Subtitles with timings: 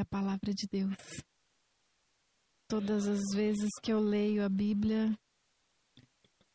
[0.00, 0.96] é a palavra de Deus.
[2.66, 5.14] Todas as vezes que eu leio a Bíblia,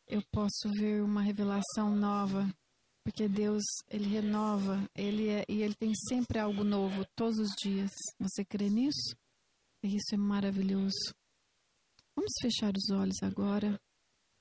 [0.08, 2.50] eu posso ver uma revelação nova,
[3.04, 7.92] porque Deus, ele renova, ele é, e ele tem sempre algo novo todos os dias.
[8.20, 9.16] Você crê nisso?
[9.84, 11.14] Isso é maravilhoso.
[12.16, 13.80] Vamos fechar os olhos agora.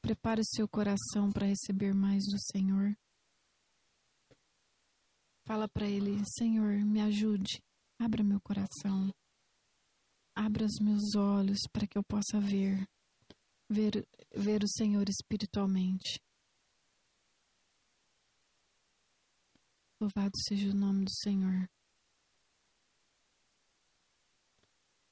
[0.01, 2.97] Prepare o seu coração para receber mais do Senhor.
[5.45, 7.61] Fala para Ele: Senhor, me ajude.
[8.05, 9.11] Abra meu coração.
[10.37, 12.87] Abra os meus olhos para que eu possa ver,
[13.67, 16.21] ver, ver o Senhor espiritualmente.
[19.99, 21.67] Louvado seja o nome do Senhor.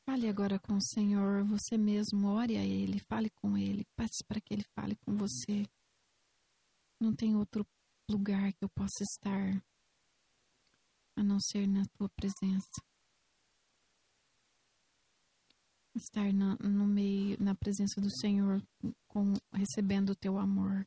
[0.04, 4.38] Fale agora com o Senhor, você mesmo, ore a Ele, fale com Ele, peça para
[4.38, 5.64] que Ele fale com você.
[7.00, 7.66] Não tem outro
[8.10, 9.64] lugar que eu possa estar
[11.16, 12.82] a não ser na tua presença.
[15.94, 18.62] Estar na, no meio, na presença do Senhor,
[19.08, 20.86] com, recebendo o teu amor.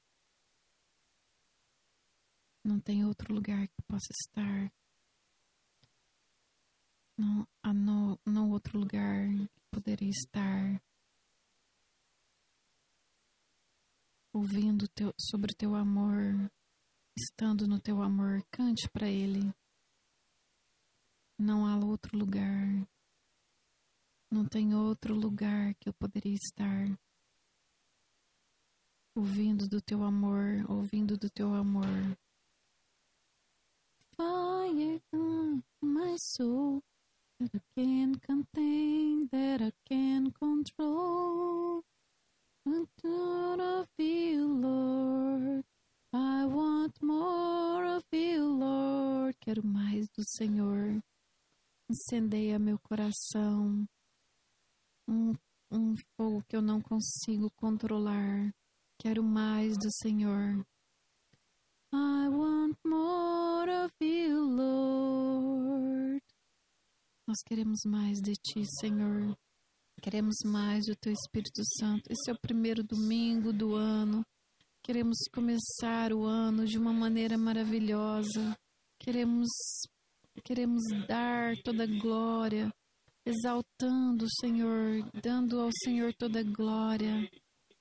[2.64, 4.72] Não tem outro lugar que possa estar
[7.18, 10.82] não há no, no outro lugar que poderia estar
[14.34, 16.52] ouvindo teu, sobre o teu amor,
[17.18, 19.54] estando no teu amor, cante para Ele.
[21.38, 22.88] Não há outro lugar,
[24.32, 26.98] não tem outro lugar que eu poderia estar
[29.16, 32.18] ouvindo do teu amor, ouvindo do teu amor.
[34.16, 36.82] Fire on my soul
[37.40, 41.84] that I can contain, that I can control.
[42.66, 45.64] More of you, Lord.
[46.12, 49.36] I want more of you, Lord.
[49.40, 51.02] Quero mais do Senhor.
[51.90, 53.88] Incendeia meu coração.
[55.08, 55.34] Um,
[55.72, 58.54] um fogo que eu não consigo controlar.
[59.00, 60.66] Quero mais do Senhor.
[61.94, 66.22] I want more of you, Lord.
[67.28, 69.38] Nós queremos mais de Ti, Senhor.
[70.02, 72.12] Queremos mais do Teu Espírito Santo.
[72.12, 74.26] Esse é o primeiro domingo do ano.
[74.84, 78.56] Queremos começar o ano de uma maneira maravilhosa.
[79.00, 79.50] Queremos,
[80.42, 82.74] queremos dar toda glória,
[83.26, 87.30] exaltando o Senhor, dando ao Senhor toda glória,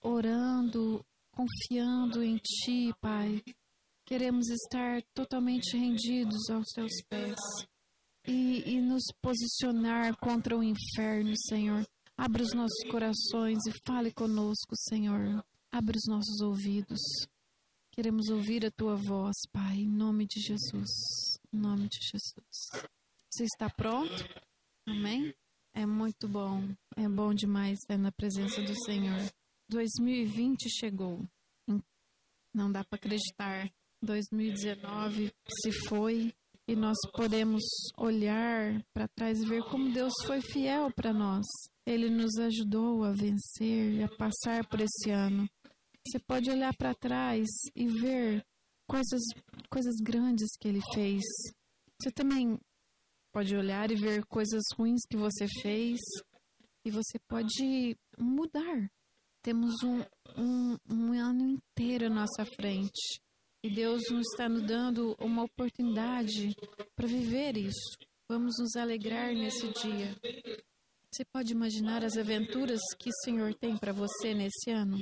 [0.02, 3.42] orando, confiando em Ti, Pai.
[4.06, 7.38] Queremos estar totalmente rendidos aos Teus pés
[8.26, 11.86] e, e nos posicionar contra o inferno, Senhor.
[12.16, 15.44] Abra os nossos corações e fale conosco, Senhor.
[15.72, 17.00] Abre os nossos ouvidos.
[17.90, 21.33] Queremos ouvir a tua voz, Pai, em nome de Jesus.
[21.54, 22.88] Em nome de Jesus.
[23.30, 24.12] Você está pronto?
[24.88, 25.32] Amém?
[25.72, 26.68] É muito bom.
[26.96, 29.32] É bom demais estar na presença do Senhor.
[29.68, 31.22] 2020 chegou.
[32.52, 33.72] Não dá para acreditar.
[34.02, 36.34] 2019 se foi
[36.66, 37.62] e nós podemos
[37.96, 41.46] olhar para trás e ver como Deus foi fiel para nós.
[41.86, 45.48] Ele nos ajudou a vencer, a passar por esse ano.
[46.04, 48.44] Você pode olhar para trás e ver
[48.86, 49.22] coisas,
[49.70, 51.22] coisas grandes que ele fez.
[52.00, 52.58] Você também
[53.32, 56.00] pode olhar e ver coisas ruins que você fez
[56.84, 58.90] e você pode mudar.
[59.42, 60.00] Temos um,
[60.36, 63.20] um, um ano inteiro à nossa frente.
[63.62, 66.54] E Deus nos está nos dando uma oportunidade
[66.94, 67.96] para viver isso.
[68.28, 70.14] Vamos nos alegrar nesse dia.
[71.10, 74.98] Você pode imaginar as aventuras que o Senhor tem para você nesse ano?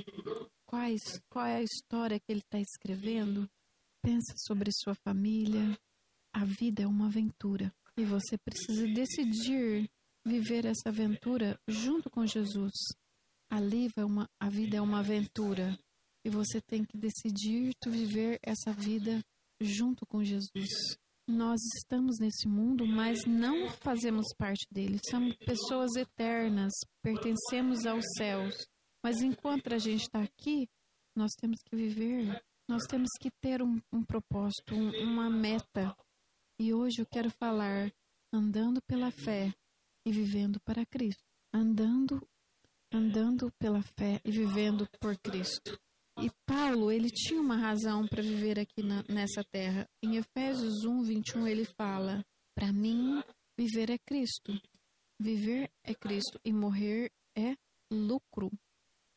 [0.65, 3.49] Quais, qual é a história que Ele está escrevendo?
[4.03, 5.79] Pensa sobre sua família.
[6.33, 9.89] A vida é uma aventura e você precisa decidir
[10.25, 12.73] viver essa aventura junto com Jesus.
[13.49, 13.59] A,
[13.95, 15.79] é uma, a vida é uma aventura
[16.25, 19.23] e você tem que decidir tu viver essa vida
[19.61, 20.69] junto com Jesus.
[21.25, 24.99] Nós estamos nesse mundo, mas não fazemos parte dele.
[25.09, 28.53] Somos pessoas eternas, pertencemos aos céus.
[29.01, 30.67] Mas enquanto a gente está aqui,
[31.15, 35.95] nós temos que viver, nós temos que ter um, um propósito, um, uma meta.
[36.59, 37.91] E hoje eu quero falar
[38.31, 39.53] andando pela fé
[40.05, 41.23] e vivendo para Cristo.
[41.53, 42.27] Andando,
[42.91, 45.79] andando pela fé e vivendo por Cristo.
[46.21, 49.87] E Paulo, ele tinha uma razão para viver aqui na, nessa terra.
[50.01, 52.23] Em Efésios 1, 21, ele fala:
[52.55, 53.21] Para mim,
[53.57, 54.53] viver é Cristo.
[55.19, 57.55] Viver é Cristo e morrer é
[57.91, 58.51] lucro.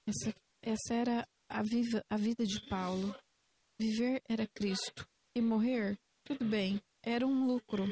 [0.06, 3.14] Essa, essa era a, viva, a vida de Paulo.
[3.78, 7.84] Viver era Cristo e morrer, tudo bem, era um lucro.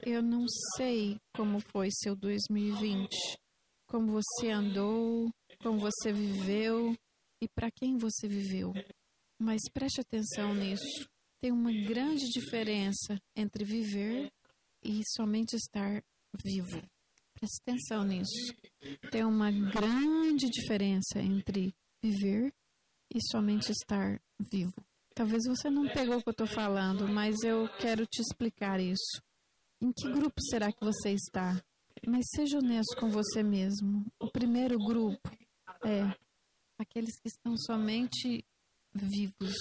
[0.00, 0.46] Eu não
[0.76, 3.08] sei como foi seu 2020,
[3.86, 5.30] como você andou,
[5.62, 6.96] como você viveu
[7.38, 8.72] e para quem você viveu.
[9.38, 11.06] Mas preste atenção nisso.
[11.40, 14.32] Tem uma grande diferença entre viver
[14.82, 16.02] e somente estar
[16.42, 16.82] vivo.
[17.34, 18.54] Preste atenção nisso.
[19.10, 22.52] Tem uma grande diferença entre viver
[23.14, 24.20] e somente estar
[24.50, 24.74] vivo.
[25.14, 29.22] Talvez você não pegou o que eu estou falando, mas eu quero te explicar isso.
[29.80, 31.62] Em que grupo será que você está?
[32.06, 34.06] Mas seja honesto com você mesmo.
[34.18, 35.30] O primeiro grupo
[35.84, 36.14] é
[36.78, 38.44] aqueles que estão somente
[38.92, 39.54] vivos.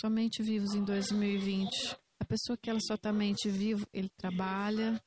[0.00, 1.96] Somente vivos em 2020.
[2.18, 5.02] A pessoa que ela só está mente vivo, ele trabalha,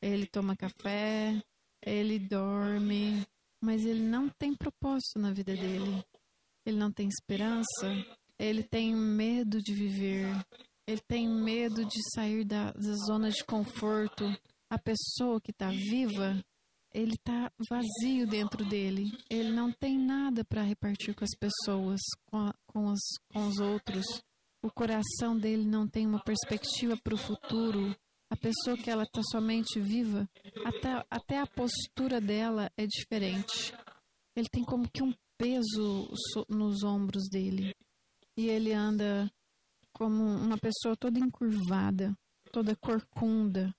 [0.00, 1.42] ele toma café,
[1.82, 3.26] ele dorme,
[3.60, 6.04] mas ele não tem propósito na vida dele.
[6.64, 7.92] Ele não tem esperança,
[8.44, 10.28] ele tem medo de viver,
[10.86, 14.24] ele tem medo de sair da, da zona de conforto.
[14.68, 16.44] A pessoa que está viva,
[16.92, 19.04] ele está vazio dentro dele.
[19.30, 23.00] Ele não tem nada para repartir com as pessoas, com, a, com, os,
[23.32, 24.04] com os outros.
[24.62, 27.96] O coração dele não tem uma perspectiva para o futuro.
[28.30, 30.28] A pessoa que ela está somente viva,
[30.66, 33.72] até, até a postura dela é diferente.
[34.36, 36.10] Ele tem como que um peso
[36.48, 37.74] nos ombros dele
[38.36, 39.30] e ele anda
[39.92, 42.16] como uma pessoa toda encurvada,
[42.50, 43.74] toda corcunda.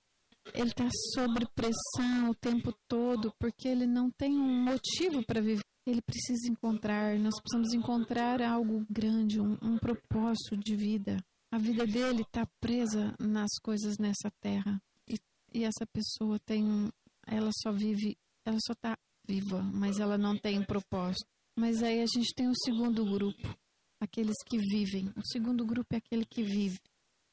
[0.53, 5.63] Ele está sob pressão o tempo todo porque ele não tem um motivo para viver.
[5.85, 11.17] Ele precisa encontrar, nós precisamos encontrar algo grande, um, um propósito de vida.
[11.51, 14.81] A vida dele está presa nas coisas nessa terra.
[15.07, 15.15] E,
[15.53, 16.91] e essa pessoa tem,
[17.27, 18.97] ela só vive, ela só está
[19.27, 21.27] viva, mas ela não tem um propósito.
[21.55, 23.55] Mas aí a gente tem o segundo grupo,
[23.99, 25.11] aqueles que vivem.
[25.15, 26.79] O segundo grupo é aquele que vive.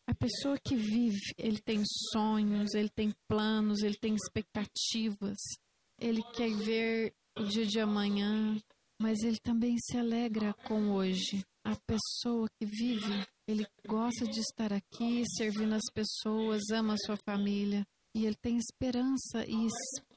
[0.06, 1.82] A pessoa que vive, ele tem
[2.12, 5.38] sonhos, ele tem planos, ele tem expectativas,
[5.98, 8.60] ele quer ver o dia de amanhã,
[9.00, 11.44] mas ele também se alegra com hoje.
[11.64, 17.16] A pessoa que vive, ele gosta de estar aqui, servindo as pessoas, ama a sua
[17.16, 19.68] família, e ele tem esperança e,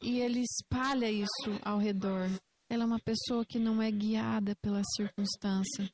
[0.02, 2.30] e ele espalha isso ao redor.
[2.70, 5.90] Ela é uma pessoa que não é guiada pela circunstância,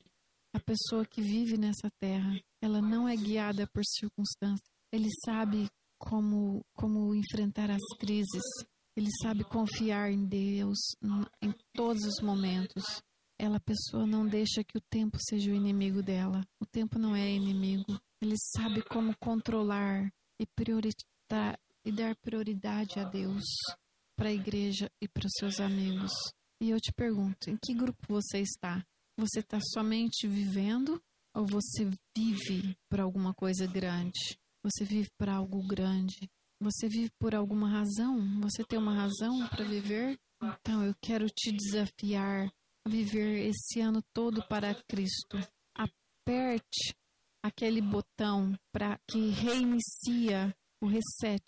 [0.54, 4.68] a pessoa que vive nessa terra, ela não é guiada por circunstâncias.
[4.92, 5.68] Ele sabe
[5.98, 8.42] como, como enfrentar as crises.
[8.96, 10.78] Ele sabe confiar em Deus
[11.40, 12.84] em todos os momentos.
[13.38, 16.46] Ela, pessoa, não deixa que o tempo seja o inimigo dela.
[16.60, 17.98] O tempo não é inimigo.
[18.20, 23.42] Ele sabe como controlar e priorizar e dar prioridade a Deus,
[24.16, 26.12] para a igreja e para os seus amigos.
[26.60, 28.84] E eu te pergunto, em que grupo você está?
[29.18, 31.02] Você está somente vivendo
[31.34, 34.38] ou você vive por alguma coisa grande?
[34.62, 36.30] Você vive por algo grande?
[36.60, 38.40] Você vive por alguma razão?
[38.40, 40.18] Você tem uma razão para viver?
[40.42, 42.52] Então eu quero te desafiar
[42.86, 45.38] a viver esse ano todo para Cristo.
[45.74, 46.94] Aperte
[47.42, 51.44] aquele botão para que reinicia o reset,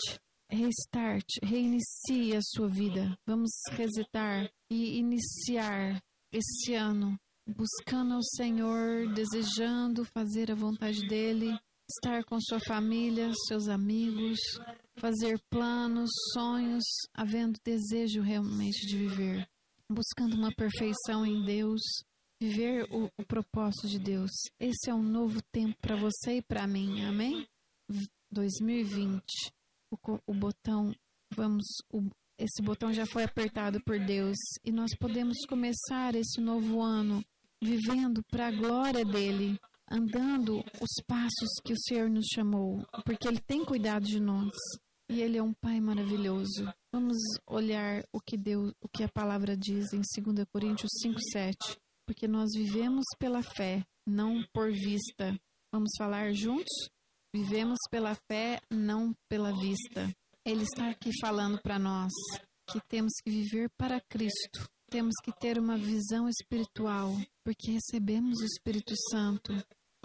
[0.50, 3.16] restart, reinicie a sua vida.
[3.26, 6.02] Vamos resetar e iniciar
[6.32, 11.58] esse ano buscando ao Senhor, desejando fazer a vontade dEle,
[11.88, 14.38] estar com sua família, seus amigos,
[14.98, 19.48] fazer planos, sonhos, havendo desejo realmente de viver,
[19.90, 21.80] buscando uma perfeição em Deus,
[22.40, 24.30] viver o, o propósito de Deus.
[24.58, 27.46] Esse é um novo tempo para você e para mim, amém?
[28.30, 29.22] 2020,
[29.92, 30.94] o, o botão,
[31.34, 32.02] vamos, o,
[32.38, 37.24] esse botão já foi apertado por Deus e nós podemos começar esse novo ano
[37.64, 39.58] vivendo para a glória dele,
[39.90, 44.52] andando os passos que o Senhor nos chamou, porque ele tem cuidado de nós
[45.10, 46.72] e ele é um pai maravilhoso.
[46.92, 47.16] Vamos
[47.46, 52.50] olhar o que Deus, o que a palavra diz em 2 Coríntios 5:7, porque nós
[52.54, 55.38] vivemos pela fé, não por vista.
[55.72, 56.72] Vamos falar juntos?
[57.34, 60.14] Vivemos pela fé, não pela vista.
[60.44, 62.12] Ele está aqui falando para nós
[62.70, 67.10] que temos que viver para Cristo temos que ter uma visão espiritual,
[67.42, 69.52] porque recebemos o Espírito Santo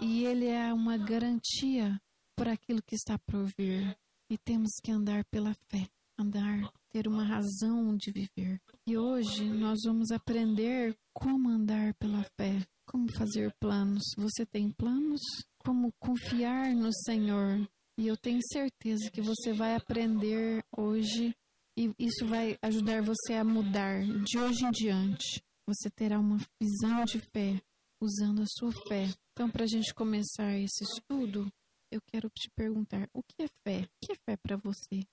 [0.02, 1.96] e ele é uma garantia
[2.36, 3.96] por aquilo que está por vir.
[4.28, 8.60] E temos que andar pela fé, andar, ter uma razão de viver.
[8.84, 14.02] E hoje nós vamos aprender como andar pela fé, como fazer planos.
[14.16, 15.20] Você tem planos?
[15.58, 17.64] Como confiar no Senhor?
[17.96, 21.32] E eu tenho certeza que você vai aprender hoje
[21.76, 25.42] e isso vai ajudar você a mudar de hoje em diante.
[25.66, 27.60] Você terá uma visão de fé,
[28.00, 29.08] usando a sua fé.
[29.32, 31.50] Então, para a gente começar esse estudo,
[31.90, 33.84] eu quero te perguntar: o que é fé?
[33.84, 35.04] O que é fé para você?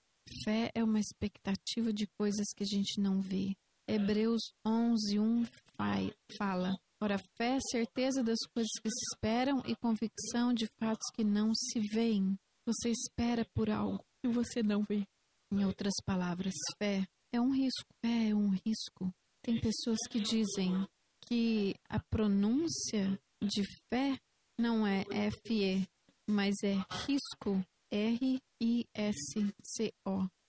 [0.44, 3.56] Fé é uma expectativa de coisas que a gente não vê.
[3.88, 5.46] Hebreus 11, 1
[6.38, 11.24] fala: Ora, fé é certeza das coisas que se esperam e convicção de fatos que
[11.24, 12.38] não se veem.
[12.66, 15.08] Você espera por algo que você não vê.
[15.52, 17.86] Em outras palavras, fé é um risco.
[18.02, 19.14] Fé é um risco.
[19.42, 20.88] Tem pessoas que dizem
[21.22, 24.20] que a pronúncia de fé
[24.60, 25.06] não é
[25.46, 25.88] FE,
[26.30, 26.74] mas é
[27.06, 28.38] risco, R-I-S-C-O.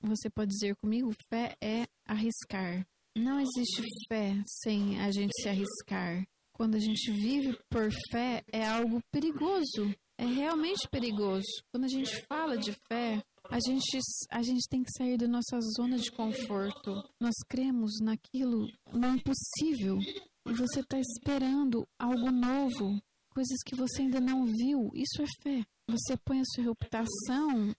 [0.01, 2.87] Você pode dizer comigo: fé é arriscar.
[3.17, 6.27] Não existe fé sem a gente se arriscar.
[6.53, 9.95] Quando a gente vive por fé, é algo perigoso.
[10.17, 11.47] É realmente perigoso.
[11.71, 13.99] Quando a gente fala de fé, a gente,
[14.31, 17.03] a gente tem que sair da nossa zona de conforto.
[17.21, 19.99] Nós cremos naquilo, no impossível.
[20.47, 23.01] E você está esperando algo novo,
[23.31, 24.91] coisas que você ainda não viu.
[24.95, 25.65] Isso é fé.
[25.89, 27.75] Você põe a sua reputação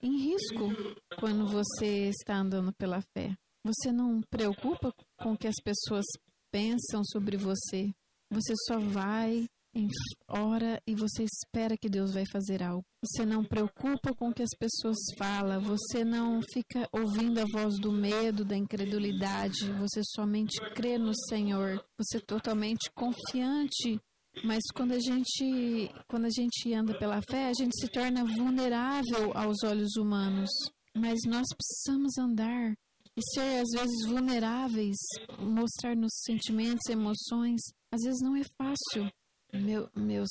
[0.00, 0.70] em risco
[1.18, 3.36] quando você está andando pela fé.
[3.64, 6.04] Você não preocupa com o que as pessoas
[6.52, 7.92] pensam sobre você.
[8.30, 9.88] Você só vai em
[10.28, 12.84] hora e você espera que Deus vai fazer algo.
[13.04, 17.78] Você não preocupa com o que as pessoas falam, você não fica ouvindo a voz
[17.80, 24.00] do medo, da incredulidade, você somente crê no Senhor, você é totalmente confiante.
[24.42, 29.32] Mas quando a gente quando a gente anda pela fé, a gente se torna vulnerável
[29.34, 30.50] aos olhos humanos.
[30.96, 32.74] Mas nós precisamos andar
[33.16, 34.96] e ser às vezes vulneráveis,
[35.38, 37.60] mostrar nos sentimentos, emoções,
[37.92, 39.10] às vezes não é fácil.
[39.54, 40.30] Meu, meus,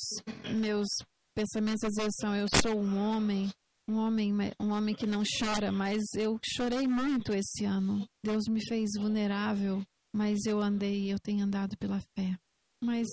[0.60, 0.86] meus
[1.34, 3.50] pensamentos às vezes são: eu sou um homem,
[3.88, 8.06] um homem, um homem que não chora, mas eu chorei muito esse ano.
[8.22, 9.82] Deus me fez vulnerável,
[10.14, 12.36] mas eu andei, eu tenho andado pela fé.
[12.82, 13.06] Mas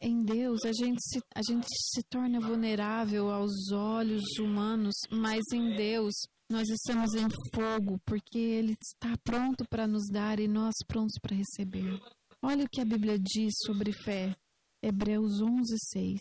[0.00, 5.76] em Deus a gente se, a gente se torna vulnerável aos olhos humanos, mas em
[5.76, 6.14] Deus
[6.50, 11.36] nós estamos em fogo porque Ele está pronto para nos dar e nós prontos para
[11.36, 12.00] receber.
[12.42, 14.34] Olha o que a Bíblia diz sobre fé.
[14.82, 16.18] Hebreus 11, 6.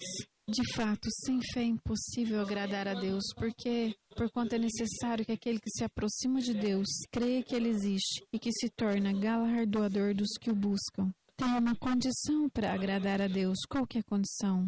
[0.50, 5.32] De fato, sem fé é impossível agradar a Deus, porque, por quanto é necessário que
[5.32, 10.16] aquele que se aproxima de Deus creia que Ele existe e que se torna galardoador
[10.16, 11.14] dos que o buscam.
[11.38, 13.60] Tem uma condição para agradar a Deus.
[13.70, 14.68] Qual que é a condição?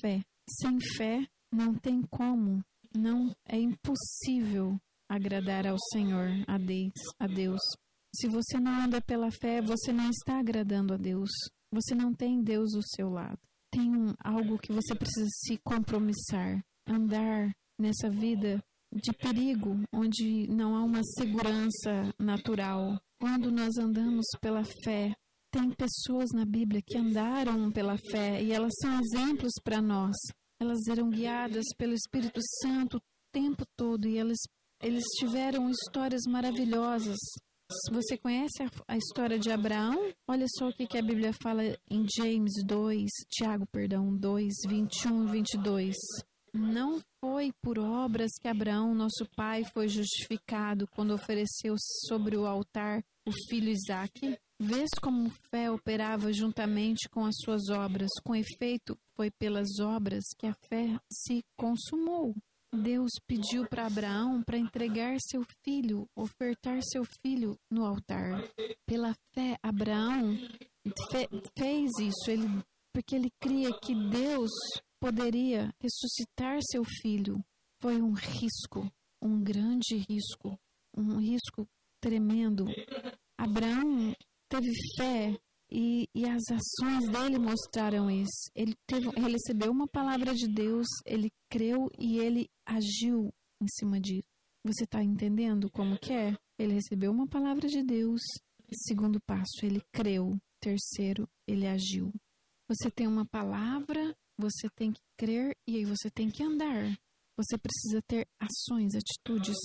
[0.00, 0.22] Fé.
[0.60, 2.62] Sem fé, não tem como,
[2.94, 7.60] não é impossível agradar ao Senhor, a Deus.
[8.14, 11.30] Se você não anda pela fé, você não está agradando a Deus.
[11.72, 13.38] Você não tem Deus do seu lado.
[13.70, 18.62] Tem um, algo que você precisa se compromissar, andar nessa vida
[18.92, 23.00] de perigo, onde não há uma segurança natural.
[23.18, 25.14] Quando nós andamos pela fé,
[25.50, 30.16] tem pessoas na Bíblia que andaram pela fé e elas são exemplos para nós.
[30.60, 33.02] Elas eram guiadas pelo Espírito Santo o
[33.32, 34.38] tempo todo e elas,
[34.82, 37.18] eles tiveram histórias maravilhosas.
[37.90, 40.12] Você conhece a, a, história de Abraão?
[40.26, 45.28] Olha só o que, que a Bíblia fala em James 2, Tiago, perdão, 2, 21
[45.28, 45.96] e 22.
[46.54, 51.74] Não foi por obras que Abraão, nosso pai, foi justificado quando ofereceu
[52.06, 54.38] sobre o altar o filho Isaque?
[54.58, 58.10] Vês como fé operava juntamente com as suas obras.
[58.24, 62.34] Com efeito, foi pelas obras que a fé se consumou.
[62.74, 68.42] Deus pediu para Abraão para entregar seu filho, ofertar seu filho no altar.
[68.86, 70.36] Pela fé, Abraão
[71.10, 72.62] fe fez isso, ele,
[72.92, 74.50] porque ele cria que Deus
[74.98, 77.44] poderia ressuscitar seu filho.
[77.80, 80.58] Foi um risco, um grande risco,
[80.96, 81.68] um risco
[82.00, 82.66] tremendo.
[83.38, 84.14] Abraão
[84.48, 85.38] teve fé
[85.74, 88.50] e, e, as ações dele mostraram isso.
[88.54, 93.98] Ele, teve, ele recebeu uma palavra de Deus, ele creu e ele agiu em cima
[93.98, 94.28] disso.
[94.66, 96.36] Você está entendendo como que é?
[96.58, 98.20] Ele recebeu uma palavra de Deus.
[98.86, 100.38] Segundo passo, ele creu.
[100.60, 102.12] Terceiro, ele agiu.
[102.68, 106.96] Você tem uma palavra, você tem que crer e aí você tem que andar.
[107.36, 109.56] Você precisa ter ações, atitudes.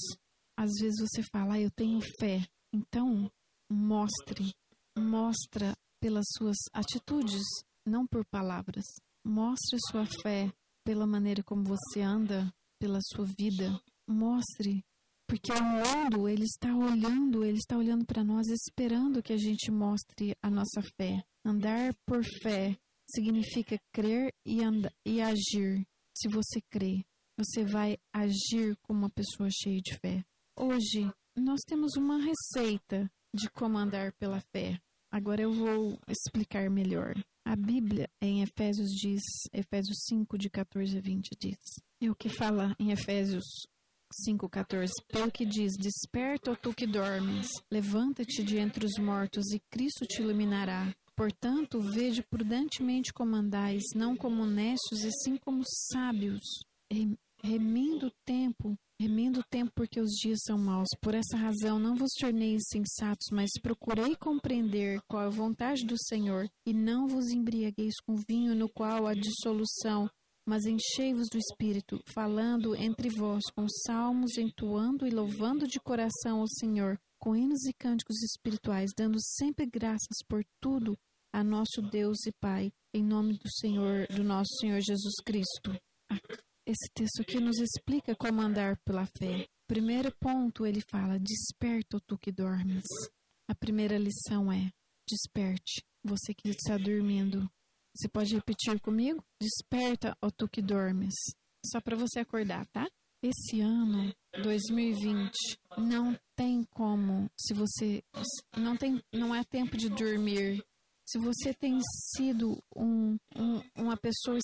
[0.58, 2.48] Às vezes você fala, ah, eu tenho fé.
[2.74, 3.30] Então,
[3.70, 4.54] mostre,
[4.98, 7.44] mostra pelas suas atitudes,
[7.86, 8.86] não por palavras.
[9.26, 10.52] Mostre sua fé
[10.86, 13.80] pela maneira como você anda, pela sua vida.
[14.08, 14.86] Mostre,
[15.28, 19.70] porque o mundo ele está olhando, ele está olhando para nós, esperando que a gente
[19.70, 21.22] mostre a nossa fé.
[21.44, 22.78] Andar por fé
[23.10, 24.60] significa crer e,
[25.06, 25.86] e agir.
[26.16, 27.06] Se você crê,
[27.38, 30.26] você vai agir como uma pessoa cheia de fé.
[30.58, 34.82] Hoje, nós temos uma receita de como andar pela fé.
[35.12, 37.14] Agora eu vou explicar melhor.
[37.46, 39.22] A Bíblia em Efésios diz,
[39.54, 41.58] Efésios 5, de 14 a 20, diz.
[42.02, 43.46] E o que fala em Efésios
[44.28, 49.60] 5,14 Pelo que diz: Desperta, ó tu que dormes, levanta-te de entre os mortos, e
[49.70, 50.94] Cristo te iluminará.
[51.16, 56.44] Portanto, vede prudentemente como andais, não como necios, e sim como sábios,
[57.42, 60.88] remindo o tempo, remindo o tempo porque os dias são maus.
[61.02, 65.96] Por essa razão, não vos tornei insensatos, mas procurei compreender qual é a vontade do
[65.98, 70.10] Senhor, e não vos embriagueis com vinho no qual há dissolução,
[70.48, 76.48] mas enchei-vos do Espírito, falando entre vós com salmos, entoando e louvando de coração ao
[76.48, 80.98] Senhor, com hinos e cânticos espirituais, dando sempre graças por tudo
[81.34, 85.78] a nosso Deus e Pai, em nome do Senhor, do nosso Senhor Jesus Cristo.
[86.68, 89.48] Esse texto aqui nos explica como andar pela fé.
[89.66, 92.84] Primeiro ponto, ele fala: Desperta, tu que dormes.
[93.48, 94.70] A primeira lição é:
[95.10, 97.50] Desperte, você que está dormindo.
[97.96, 99.24] Você pode repetir comigo?
[99.42, 101.14] Desperta, ó tu que dormes.
[101.66, 102.86] Só para você acordar, tá?
[103.24, 105.32] Esse ano, 2020,
[105.78, 108.04] não tem como, se você
[108.58, 110.62] não tem, não é tempo de dormir.
[111.08, 111.80] Se você tem
[112.18, 114.38] sido um, um, uma pessoa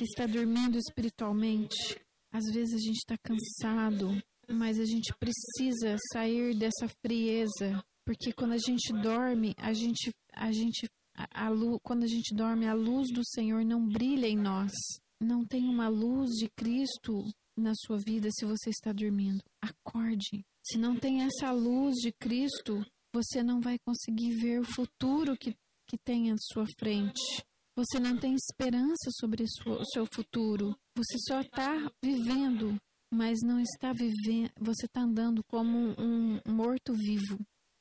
[0.00, 2.00] que está dormindo espiritualmente,
[2.32, 8.52] às vezes a gente está cansado, mas a gente precisa sair dessa frieza, porque quando
[8.52, 12.72] a gente dorme, a gente, a gente a, a luz, quando a gente dorme, a
[12.72, 14.72] luz do Senhor não brilha em nós.
[15.20, 17.22] Não tem uma luz de Cristo
[17.54, 19.44] na sua vida se você está dormindo.
[19.60, 20.42] Acorde.
[20.64, 25.54] Se não tem essa luz de Cristo, você não vai conseguir ver o futuro que,
[25.86, 27.44] que tem à sua frente.
[27.80, 30.76] Você não tem esperança sobre o seu futuro.
[30.94, 32.78] Você só está vivendo,
[33.10, 34.50] mas não está vivendo.
[34.60, 37.38] Você está andando como um, morto-vivo.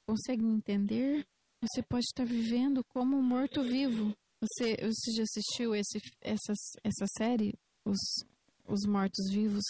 [0.07, 1.27] Consegue me entender?
[1.61, 4.15] Você pode estar vivendo como um morto-vivo.
[4.41, 7.53] Você, você já assistiu esse, essa, essa série,
[7.85, 7.99] Os,
[8.69, 9.65] os Mortos-Vivos?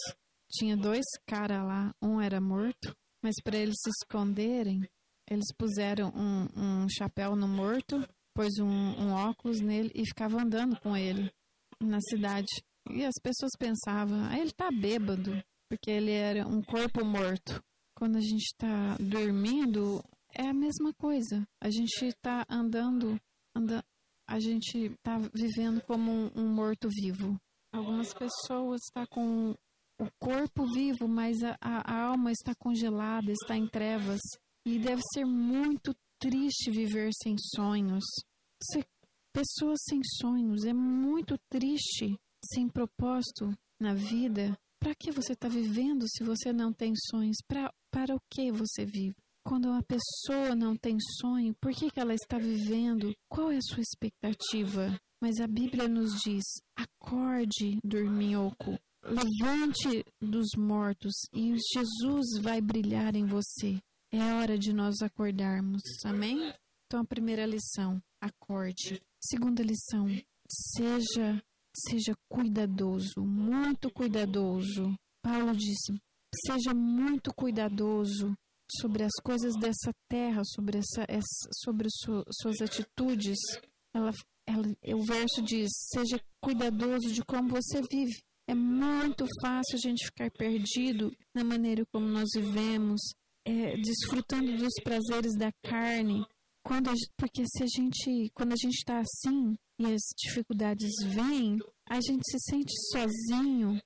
[0.51, 4.88] Tinha dois caras lá, um era morto, mas para eles se esconderem,
[5.27, 8.07] eles puseram um, um chapéu no morto,
[8.39, 11.30] pôs um, um óculos nele e ficava andando com ele
[11.78, 12.47] na cidade.
[12.89, 17.62] E as pessoas pensavam, ah, ele tá bêbado, porque ele era um corpo morto.
[17.93, 20.02] Quando a gente está dormindo,
[20.34, 21.45] é a mesma coisa.
[21.62, 23.19] A gente está andando,
[23.54, 23.84] anda,
[24.25, 27.38] a gente está vivendo como um, um morto-vivo.
[27.73, 29.54] Algumas pessoas estão tá com
[29.99, 34.21] o corpo vivo, mas a, a, alma está congelada, está em trevas.
[34.65, 38.06] E deve ser muito triste viver sem sonhos.
[39.34, 44.58] Pessoas sem sonhos é muito triste, sem propósito na vida.
[44.80, 47.38] Para que você está vivendo se você não tem sonhos?
[47.48, 49.15] Pra, para o que você vive?
[49.45, 53.13] Quando uma pessoa não tem sonho, por que, que ela está vivendo?
[53.30, 55.00] Qual é a sua expectativa?
[55.22, 56.43] Mas a Bíblia nos diz:
[56.76, 63.80] acorde, dorminhoco, levante dos mortos e Jesus vai brilhar em você.
[64.12, 65.82] É hora de nós acordarmos.
[66.06, 66.54] Amém?
[66.86, 69.01] Então, a primeira lição: acorde.
[69.21, 70.08] Segunda lição:
[70.49, 71.41] seja,
[71.75, 74.93] seja cuidadoso, muito cuidadoso.
[75.21, 75.99] Paulo disse:
[76.45, 78.36] seja muito cuidadoso
[78.79, 83.38] sobre as coisas dessa terra, sobre, essa, essa sobre su, suas atitudes,
[83.93, 84.12] ela,
[84.47, 88.21] ela, o verso diz: seja cuidadoso de como você vive.
[88.47, 92.99] É muito fácil a gente ficar perdido na maneira como nós vivemos,
[93.45, 96.25] é, desfrutando dos prazeres da carne.
[96.63, 101.58] Quando a, porque se a gente, quando a gente está assim e as dificuldades vêm,
[101.89, 103.80] a gente se sente sozinho,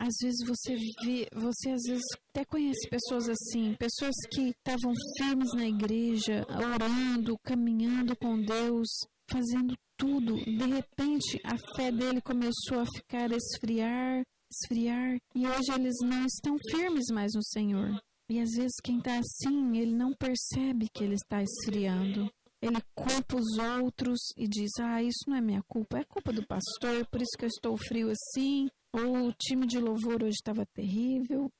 [0.00, 5.50] às vezes você vê, você às vezes até conhece pessoas assim, pessoas que estavam firmes
[5.54, 8.88] na igreja, orando, caminhando com Deus,
[9.30, 10.36] fazendo tudo.
[10.36, 16.56] De repente, a fé dele começou a ficar esfriar, esfriar, e hoje eles não estão
[16.70, 18.00] firmes mais no Senhor.
[18.30, 22.30] E às vezes quem está assim, ele não percebe que ele está esfriando.
[22.62, 26.46] Ele culpa os outros e diz: Ah, isso não é minha culpa, é culpa do
[26.46, 31.50] pastor, por isso que eu estou frio assim, o time de louvor hoje estava terrível.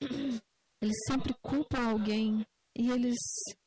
[0.80, 3.16] Eles sempre culpam alguém e eles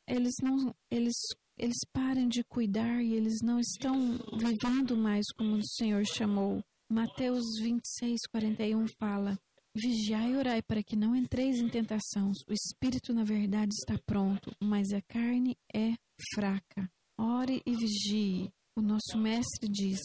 [0.08, 1.14] eles não eles
[1.58, 6.62] eles param de cuidar e eles não estão vivendo mais como o Senhor chamou.
[6.92, 9.40] Mateus 26, 41 fala:
[9.76, 12.32] Vigiai e orai para que não entreis em tentação.
[12.48, 15.94] O espírito, na verdade, está pronto, mas a carne é
[16.34, 16.90] fraca.
[17.20, 18.50] Ore e vigie.
[18.78, 20.00] O nosso mestre diz: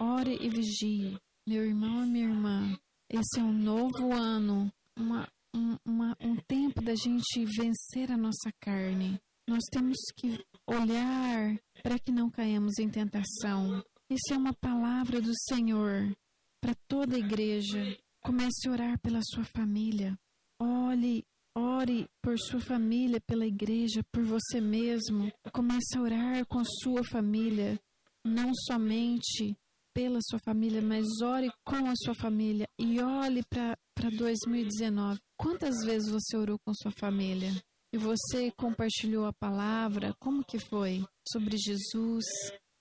[0.00, 1.18] ore e vigie.
[1.46, 2.78] Meu irmão e minha irmã,
[3.10, 8.50] esse é um novo ano, uma, um, uma, um tempo da gente vencer a nossa
[8.60, 9.20] carne.
[9.46, 13.84] Nós temos que olhar para que não caímos em tentação.
[14.08, 16.16] Isso é uma palavra do Senhor
[16.62, 17.98] para toda a igreja.
[18.24, 20.16] Comece a orar pela sua família.
[20.60, 21.24] Olhe,
[21.56, 25.32] ore por sua família, pela igreja, por você mesmo.
[25.52, 27.80] Comece a orar com sua família,
[28.24, 29.56] não somente
[29.92, 33.76] pela sua família, mas ore com a sua família e olhe para
[34.16, 35.20] 2019.
[35.36, 37.52] Quantas vezes você orou com sua família?
[37.92, 40.14] E você compartilhou a palavra?
[40.18, 41.04] Como que foi?
[41.28, 42.24] Sobre Jesus?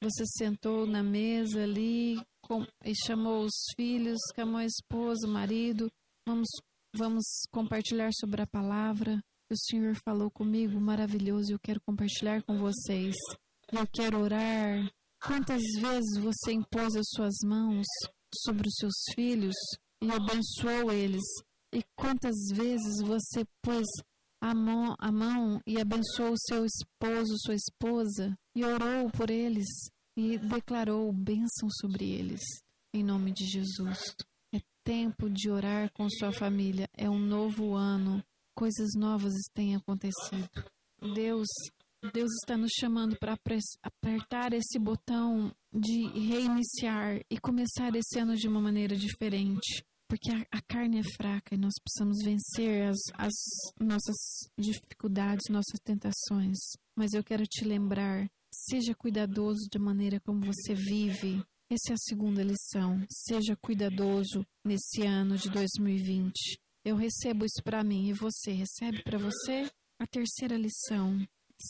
[0.01, 2.15] Você sentou na mesa ali
[2.51, 5.89] com, e chamou os filhos, chamou a esposa, o marido.
[6.27, 6.49] Vamos,
[6.93, 9.23] vamos compartilhar sobre a palavra.
[9.49, 13.15] O Senhor falou comigo, maravilhoso, e eu quero compartilhar com vocês.
[13.71, 14.91] Eu quero orar
[15.23, 17.85] Quantas vezes você impôs as suas mãos
[18.43, 19.55] sobre os seus filhos
[20.01, 21.21] e abençoou eles?
[21.71, 23.85] E quantas vezes você pôs
[24.41, 29.67] a mão, a mão e abençoou seu esposo, sua esposa e orou por eles
[30.17, 32.41] e declarou bênção sobre eles?
[32.93, 34.15] Em nome de Jesus.
[34.53, 36.89] É tempo de orar com sua família.
[36.97, 38.23] É um novo ano.
[38.55, 40.49] Coisas novas têm acontecido.
[41.15, 41.47] Deus
[42.13, 43.37] Deus está nos chamando para
[43.83, 49.85] apertar esse botão de reiniciar e começar esse ano de uma maneira diferente.
[50.09, 53.33] Porque a, a carne é fraca e nós precisamos vencer as, as
[53.79, 54.15] nossas
[54.57, 56.57] dificuldades, nossas tentações.
[56.97, 61.43] Mas eu quero te lembrar: seja cuidadoso da maneira como você vive.
[61.69, 63.05] Essa é a segunda lição.
[63.09, 66.59] Seja cuidadoso nesse ano de 2020.
[66.83, 69.71] Eu recebo isso para mim e você recebe para você?
[69.99, 71.17] A terceira lição: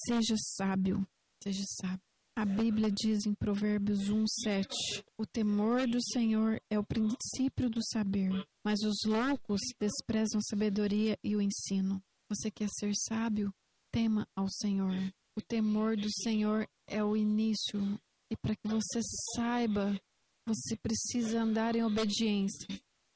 [0.07, 1.05] Seja sábio,
[1.43, 2.01] seja sábio.
[2.33, 4.67] A Bíblia diz em Provérbios 1, 7:
[5.17, 8.31] O temor do Senhor é o princípio do saber,
[8.63, 12.01] mas os loucos desprezam a sabedoria e o ensino.
[12.29, 13.53] Você quer ser sábio?
[13.91, 14.95] Tema ao Senhor.
[15.37, 17.79] O temor do Senhor é o início,
[18.29, 18.99] e para que você
[19.35, 19.99] saiba,
[20.45, 22.67] você precisa andar em obediência,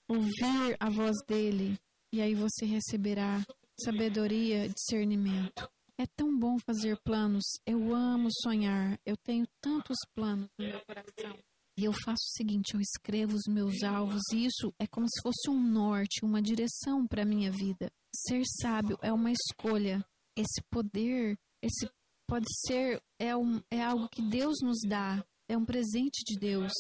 [0.08, 1.78] ouvir a voz dele,
[2.14, 3.46] e aí você receberá
[3.80, 5.70] sabedoria discernimento.
[5.98, 7.44] É tão bom fazer planos.
[7.66, 9.00] Eu amo sonhar.
[9.06, 11.38] Eu tenho tantos planos no meu coração.
[11.78, 15.22] E eu faço o seguinte: eu escrevo os meus alvos, e isso é como se
[15.22, 17.92] fosse um norte, uma direção para a minha vida.
[18.14, 20.06] Ser sábio é uma escolha.
[20.38, 21.90] Esse poder, esse
[22.28, 26.72] pode ser, é, um, é algo que Deus nos dá, é um presente de Deus.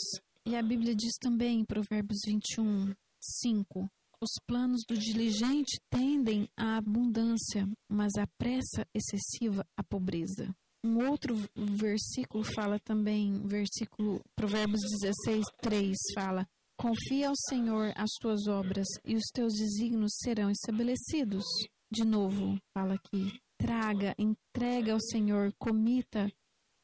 [0.45, 3.89] E a Bíblia diz também em Provérbios 21, 5:
[4.21, 10.55] os planos do diligente tendem à abundância, mas a pressa excessiva à pobreza.
[10.83, 18.47] Um outro versículo fala também, versículo Provérbios 16, 3 fala: Confia ao Senhor as tuas
[18.47, 21.43] obras e os teus desígnios serão estabelecidos.
[21.91, 26.31] De novo, fala aqui: traga, entrega ao Senhor, comita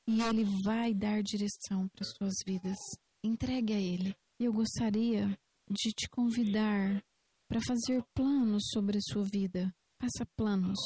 [0.07, 2.77] e ele vai dar direção para as suas vidas.
[3.23, 4.15] Entregue a ele.
[4.39, 5.37] Eu gostaria
[5.69, 7.03] de te convidar
[7.47, 9.73] para fazer planos sobre a sua vida.
[10.01, 10.79] Faça planos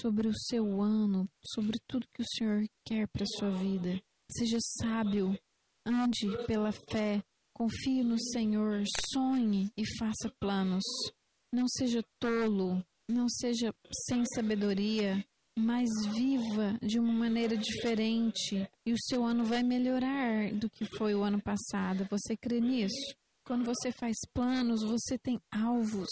[0.00, 4.02] sobre o seu ano, sobre tudo que o Senhor quer para a sua vida.
[4.30, 5.38] Seja sábio,
[5.86, 7.22] ande pela fé,
[7.54, 10.84] confie no Senhor, sonhe e faça planos.
[11.52, 13.74] Não seja tolo, não seja
[14.06, 15.24] sem sabedoria,
[15.58, 21.14] mas viva de uma maneira diferente e o seu ano vai melhorar do que foi
[21.14, 22.06] o ano passado.
[22.10, 23.14] Você crê nisso?
[23.44, 26.08] Quando você faz planos, você tem alvos.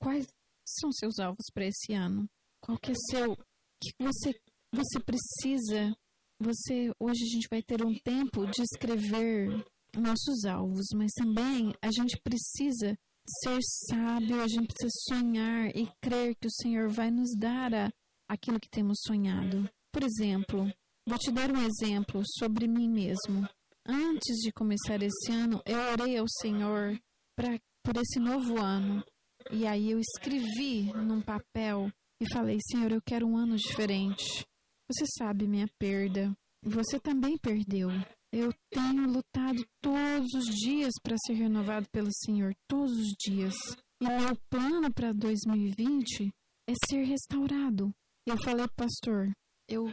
[0.00, 0.26] Quais
[0.66, 2.28] são seus alvos para esse ano?
[2.60, 3.36] Qual que é seu?
[3.80, 4.34] que você
[4.72, 5.96] você precisa?
[6.38, 9.64] Você hoje a gente vai ter um tempo de escrever
[9.96, 12.96] nossos alvos, mas também a gente precisa
[13.42, 17.92] ser sábio, a gente precisa sonhar e crer que o Senhor vai nos dar a,
[18.28, 19.68] aquilo que temos sonhado.
[19.92, 20.72] Por exemplo,
[21.08, 23.48] vou te dar um exemplo sobre mim mesmo.
[23.86, 26.98] Antes de começar esse ano, eu orei ao Senhor
[27.36, 29.04] pra, por esse novo ano.
[29.50, 31.90] E aí eu escrevi num papel
[32.20, 34.46] e falei: Senhor, eu quero um ano diferente.
[34.88, 36.32] Você sabe minha perda.
[36.62, 37.88] Você também perdeu.
[38.32, 43.54] Eu tenho lutado todos os dias para ser renovado pelo Senhor, todos os dias.
[44.00, 46.30] E meu plano para 2020
[46.68, 47.92] é ser restaurado.
[48.24, 49.32] Eu falei, pastor,
[49.68, 49.92] eu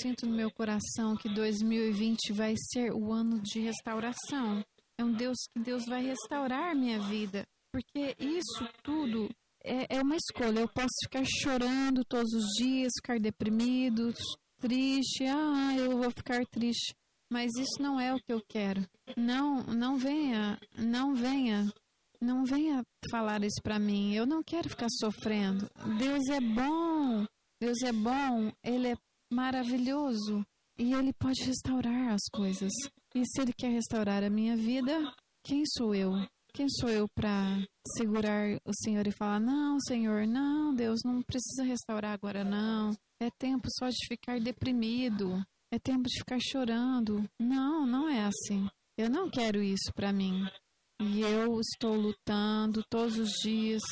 [0.00, 4.62] sinto no meu coração que 2020 vai ser o ano de restauração.
[4.98, 9.30] É um Deus que Deus vai restaurar minha vida, porque isso tudo
[9.64, 10.60] é, é uma escolha.
[10.60, 14.12] Eu posso ficar chorando todos os dias, ficar deprimido,
[14.60, 15.24] triste.
[15.24, 16.94] Ah, eu vou ficar triste.
[17.30, 18.86] Mas isso não é o que eu quero.
[19.16, 21.70] Não, não venha, não venha,
[22.20, 24.14] não venha falar isso para mim.
[24.14, 25.68] Eu não quero ficar sofrendo.
[25.98, 27.26] Deus é bom.
[27.60, 28.96] Deus é bom, Ele é
[29.32, 30.46] maravilhoso
[30.78, 32.72] e ele pode restaurar as coisas.
[33.14, 35.12] E se Ele quer restaurar a minha vida,
[35.44, 36.12] quem sou eu?
[36.54, 37.58] Quem sou eu para
[37.96, 42.92] segurar o Senhor e falar: Não, Senhor, não, Deus, não precisa restaurar agora, não.
[43.20, 45.44] É tempo só de ficar deprimido.
[45.70, 47.28] É tempo de ficar chorando.
[47.38, 48.68] Não, não é assim.
[48.96, 50.44] Eu não quero isso para mim.
[51.00, 53.82] E eu estou lutando todos os dias.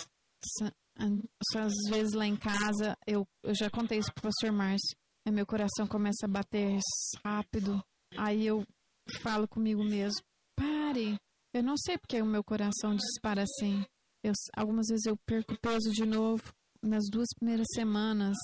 [0.99, 4.97] Às vezes lá em casa, eu, eu já contei isso pro pastor Márcio.
[5.27, 6.79] Aí meu coração começa a bater
[7.25, 7.83] rápido.
[8.17, 8.65] Aí eu
[9.21, 10.23] falo comigo mesmo:
[10.57, 11.17] pare.
[11.55, 13.85] Eu não sei porque o meu coração dispara assim.
[14.25, 16.43] Eu, algumas vezes eu perco peso de novo.
[16.83, 18.37] Nas duas primeiras semanas,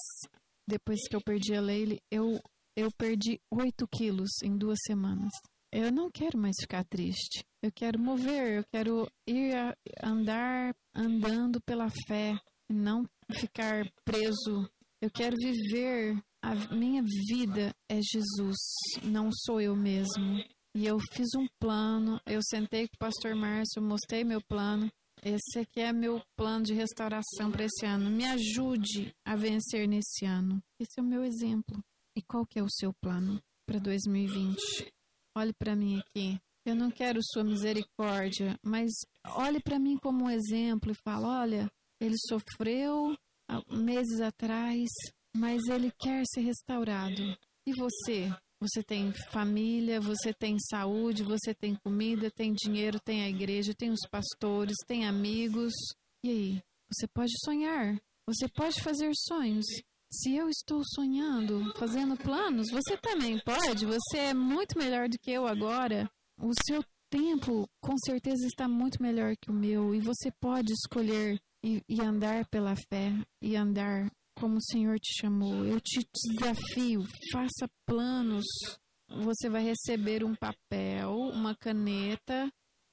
[0.66, 2.40] depois que eu perdi a Leile, eu,
[2.76, 5.30] eu perdi 8 quilos em duas semanas.
[5.72, 7.44] Eu não quero mais ficar triste.
[7.62, 12.34] Eu quero mover, eu quero ir a, andar andando pela fé,
[12.68, 14.68] não ficar preso.
[15.00, 18.58] Eu quero viver a minha vida é Jesus,
[19.02, 20.44] não sou eu mesmo.
[20.74, 24.90] E eu fiz um plano, eu sentei com o pastor Márcio, mostrei meu plano.
[25.24, 28.10] Esse aqui é meu plano de restauração para esse ano.
[28.10, 30.60] Me ajude a vencer nesse ano.
[30.80, 31.82] Esse é o meu exemplo.
[32.16, 34.92] E qual que é o seu plano para 2020?
[35.36, 36.38] Olhe para mim aqui.
[36.64, 38.90] Eu não quero sua misericórdia, mas
[39.26, 43.16] olhe para mim como um exemplo e fale: olha, ele sofreu
[43.68, 44.88] meses atrás,
[45.36, 47.22] mas ele quer ser restaurado.
[47.66, 48.30] E você?
[48.60, 53.90] Você tem família, você tem saúde, você tem comida, tem dinheiro, tem a igreja, tem
[53.90, 55.72] os pastores, tem amigos.
[56.24, 56.62] E aí?
[56.92, 59.64] Você pode sonhar, você pode fazer sonhos.
[60.12, 63.86] Se eu estou sonhando, fazendo planos, você também pode.
[63.86, 66.10] Você é muito melhor do que eu agora.
[66.38, 69.94] O seu tempo, com certeza, está muito melhor que o meu.
[69.94, 75.18] E você pode escolher e, e andar pela fé e andar como o Senhor te
[75.18, 75.64] chamou.
[75.64, 78.44] Eu te desafio, faça planos.
[79.24, 82.52] Você vai receber um papel, uma caneta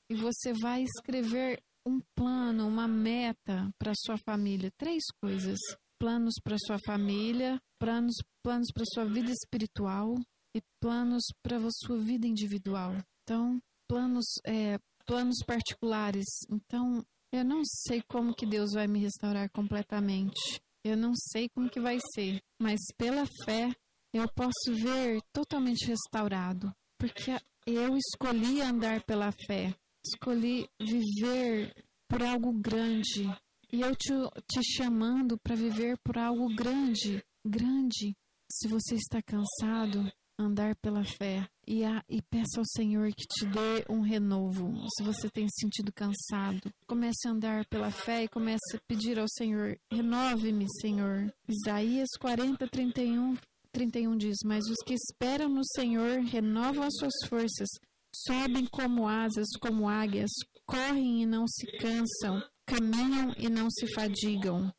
[0.10, 4.72] e você vai escrever um plano, uma meta para sua família.
[4.78, 5.60] Três coisas:
[6.00, 10.16] planos para sua família, planos, planos para sua vida espiritual
[10.56, 12.96] e planos para sua vida individual.
[13.24, 16.26] Então, planos, é, planos particulares.
[16.50, 20.62] Então, eu não sei como que Deus vai me restaurar completamente.
[20.84, 23.70] Eu não sei como que vai ser, mas pela fé
[24.14, 27.32] eu posso ver totalmente restaurado, porque
[27.66, 31.74] eu escolhi andar pela fé, escolhi viver
[32.08, 33.30] por algo grande.
[33.72, 34.12] E eu te,
[34.48, 38.16] te chamando para viver por algo grande, grande.
[38.52, 43.46] Se você está cansado, andar pela fé e, a, e peça ao Senhor que te
[43.46, 44.74] dê um renovo.
[44.98, 49.28] Se você tem sentido cansado, comece a andar pela fé e comece a pedir ao
[49.28, 51.32] Senhor: renove-me, Senhor.
[51.48, 53.36] Isaías 40, 31,
[53.72, 57.70] 31 diz: Mas os que esperam no Senhor renovam as suas forças,
[58.16, 60.32] sobem como asas, como águias,
[60.66, 64.72] correm e não se cansam, caminham e não se fadigam.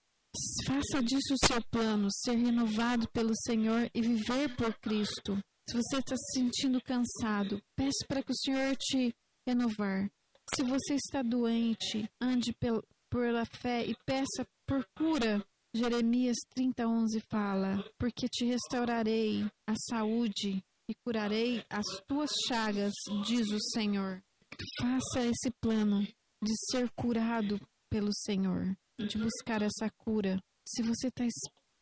[0.64, 5.36] Faça disso o seu plano, ser renovado pelo Senhor e viver por Cristo.
[5.68, 9.12] Se você está se sentindo cansado, peça para que o Senhor te
[9.46, 10.08] renovar.
[10.54, 12.52] Se você está doente, ande
[13.10, 15.44] pela fé e peça por cura.
[15.74, 22.92] Jeremias 30:11 fala: Porque te restaurarei a saúde e curarei as tuas chagas,
[23.24, 24.22] diz o Senhor.
[24.80, 26.02] Faça esse plano
[26.42, 30.40] de ser curado pelo Senhor, de buscar essa cura.
[30.64, 31.24] Se você está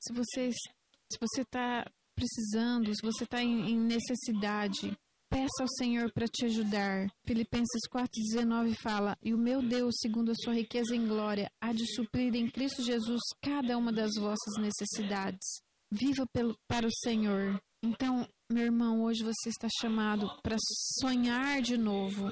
[0.00, 4.96] se você se você está precisando, se você está em, em necessidade,
[5.30, 7.06] peça ao Senhor para te ajudar.
[7.24, 11.86] Filipenses 4,19 fala: E o meu Deus, segundo a sua riqueza em glória, há de
[11.94, 15.62] suprir em Cristo Jesus cada uma das vossas necessidades.
[15.90, 17.60] Viva pelo, para o Senhor.
[17.82, 20.56] Então, meu irmão, hoje você está chamado para
[21.00, 22.28] sonhar de novo,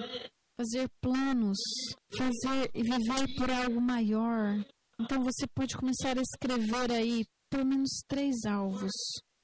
[0.57, 1.59] fazer planos,
[2.17, 4.65] fazer e viver por algo maior.
[4.99, 8.93] Então, você pode começar a escrever aí pelo menos três alvos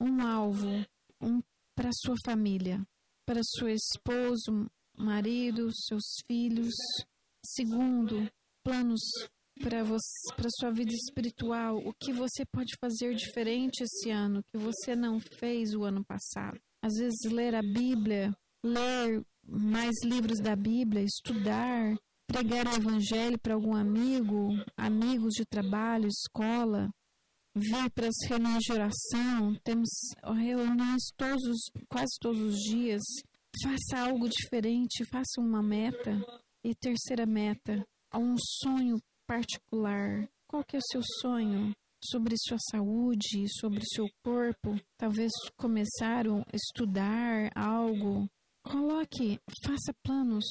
[0.00, 0.84] um alvo
[1.20, 1.40] um
[1.76, 2.84] para sua família,
[3.24, 6.74] para seu esposo, marido, seus filhos.
[7.44, 8.28] Segundo,
[8.64, 9.00] planos
[9.60, 9.84] para
[10.36, 15.20] para sua vida espiritual, o que você pode fazer diferente esse ano que você não
[15.20, 16.58] fez o ano passado.
[16.82, 23.54] Às vezes ler a Bíblia, ler mais livros da Bíblia, estudar, pregar o evangelho para
[23.54, 26.88] algum amigo, amigos de trabalho, escola,
[27.54, 29.88] vir para as reuniões de oração, temos
[30.24, 33.02] reuniões todos, quase todos os dias.
[33.62, 36.18] Faça algo diferente, faça uma meta.
[36.64, 40.28] E terceira meta, um sonho particular.
[40.46, 41.72] Qual que é o seu sonho?
[42.04, 48.28] Sobre sua saúde, sobre seu corpo, talvez começaram a estudar algo,
[48.64, 50.44] Coloque, faça planos.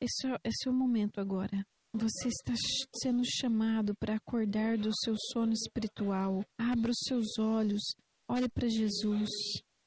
[0.00, 1.64] Esse é, esse é o momento agora.
[1.92, 2.54] Você está
[3.02, 6.44] sendo chamado para acordar do seu sono espiritual.
[6.58, 7.82] Abra os seus olhos,
[8.28, 9.28] olhe para Jesus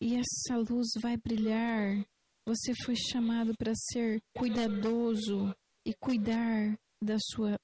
[0.01, 2.05] e essa luz vai brilhar.
[2.45, 5.55] Você foi chamado para ser cuidadoso
[5.85, 7.57] e cuidar da sua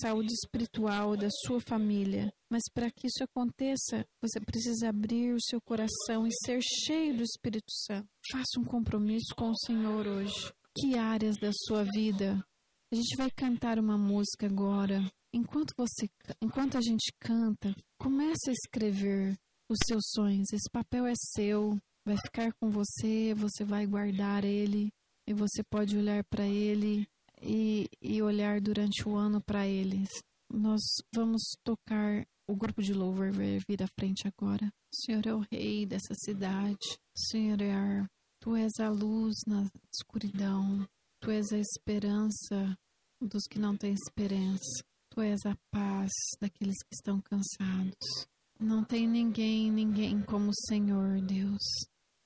[0.00, 2.32] saúde espiritual, da sua família.
[2.50, 7.22] Mas para que isso aconteça, você precisa abrir o seu coração e ser cheio do
[7.22, 8.08] Espírito Santo.
[8.30, 10.52] Faça um compromisso com o Senhor hoje.
[10.76, 12.44] Que áreas da sua vida?
[12.92, 15.00] A gente vai cantar uma música agora.
[15.32, 16.08] Enquanto você,
[16.40, 19.36] enquanto a gente canta, comece a escrever
[19.68, 20.52] os seus sonhos.
[20.52, 24.92] Esse papel é seu, vai ficar com você, você vai guardar ele
[25.28, 27.06] e você pode olhar para ele
[27.46, 30.08] e, e olhar durante o ano para eles.
[30.52, 30.80] Nós
[31.14, 34.66] vamos tocar o grupo de louvor vai vir à frente agora.
[34.66, 36.98] O Senhor é o rei dessa cidade.
[37.14, 38.06] O Senhor é
[38.40, 40.86] Tu és a luz na escuridão.
[41.20, 42.78] Tu és a esperança
[43.20, 44.84] dos que não têm esperança.
[45.10, 48.28] Tu és a paz daqueles que estão cansados.
[48.60, 51.62] Não tem ninguém, ninguém como o Senhor, Deus.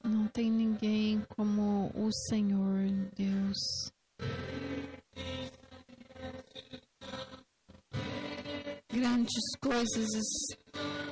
[0.05, 3.59] Não tem ninguém como o Senhor, Deus.
[8.93, 10.17] Grandes coisas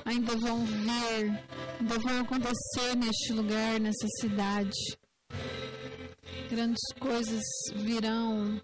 [0.04, 1.44] ainda vão vir,
[1.78, 4.98] ainda vão acontecer neste lugar, nessa cidade.
[6.50, 7.42] Grandes coisas
[7.76, 8.60] virão.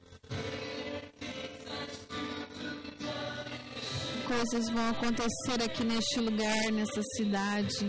[4.26, 7.86] Coisas vão acontecer aqui neste lugar, nessa cidade.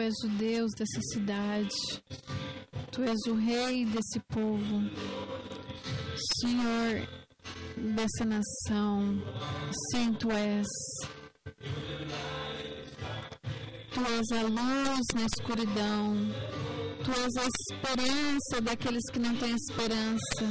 [0.00, 1.76] Tu és o Deus dessa cidade.
[2.90, 4.90] Tu és o Rei desse povo.
[6.40, 7.06] Senhor
[7.76, 9.22] dessa nação.
[9.90, 10.66] Sim, Tu és.
[13.92, 16.16] Tu és a luz na escuridão.
[17.04, 20.46] Tu és a esperança daqueles que não têm esperança.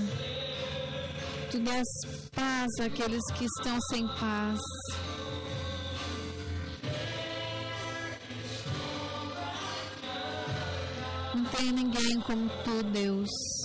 [1.49, 1.87] Tu dás
[2.35, 4.59] paz àqueles que estão sem paz.
[11.55, 13.58] Tem ninguém como tu, Deus.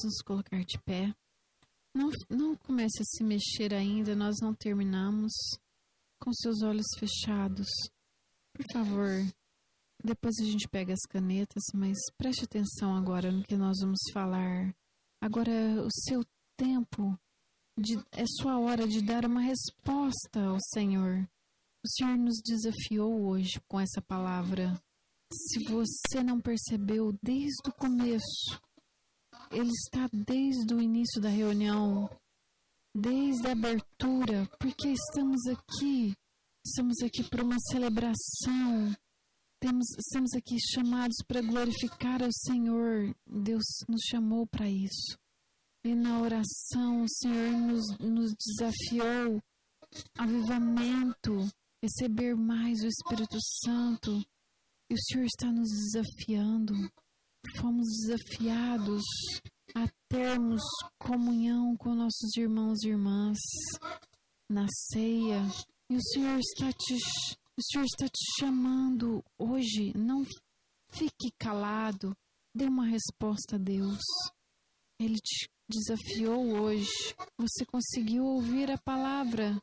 [0.00, 1.14] Vamos nos colocar de pé.
[1.94, 5.32] Não, não comece a se mexer ainda, nós não terminamos.
[6.18, 7.68] Com seus olhos fechados.
[8.54, 9.10] Por favor,
[10.02, 14.74] depois a gente pega as canetas, mas preste atenção agora no que nós vamos falar.
[15.20, 15.52] Agora
[15.84, 16.24] o seu
[16.56, 17.18] tempo
[17.78, 21.28] de, é sua hora de dar uma resposta ao Senhor.
[21.84, 24.80] O Senhor nos desafiou hoje com essa palavra.
[25.32, 28.60] Se você não percebeu desde o começo,
[29.50, 32.08] ele está desde o início da reunião,
[32.94, 36.14] desde a abertura, porque estamos aqui,
[36.64, 38.94] estamos aqui para uma celebração,
[39.60, 43.14] temos, estamos aqui chamados para glorificar ao Senhor.
[43.26, 45.18] Deus nos chamou para isso.
[45.84, 49.42] E na oração, o Senhor nos, nos desafiou
[50.16, 51.46] avivamento,
[51.82, 54.24] receber mais o Espírito Santo.
[54.90, 56.74] E o Senhor está nos desafiando
[57.56, 59.02] fomos desafiados
[59.74, 60.62] a termos
[60.98, 63.38] comunhão com nossos irmãos e irmãs
[64.48, 65.42] na ceia.
[65.88, 66.94] E o Senhor está te,
[67.56, 69.92] o Senhor está te chamando hoje.
[69.96, 70.24] Não
[70.92, 72.16] fique calado.
[72.54, 74.02] Dê uma resposta a Deus.
[74.98, 77.14] Ele te desafiou hoje.
[77.38, 79.60] Você conseguiu ouvir a palavra.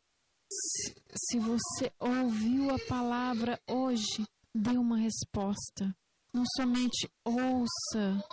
[0.49, 4.25] Se você ouviu a palavra hoje,
[4.55, 5.93] dê uma resposta.
[6.37, 8.23] Não somente ouça,